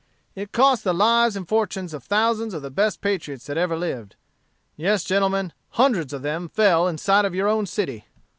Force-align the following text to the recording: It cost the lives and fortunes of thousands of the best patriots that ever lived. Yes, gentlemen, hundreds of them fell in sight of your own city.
It 0.33 0.51
cost 0.51 0.83
the 0.83 0.95
lives 0.95 1.35
and 1.35 1.47
fortunes 1.47 1.93
of 1.93 2.03
thousands 2.03 2.55
of 2.55 2.63
the 2.63 2.71
best 2.71 3.01
patriots 3.01 3.45
that 3.45 3.55
ever 3.55 3.77
lived. 3.77 4.15
Yes, 4.75 5.03
gentlemen, 5.03 5.53
hundreds 5.77 6.11
of 6.11 6.23
them 6.23 6.49
fell 6.49 6.87
in 6.87 6.97
sight 6.97 7.23
of 7.23 7.35
your 7.35 7.47
own 7.47 7.67
city. 7.67 8.05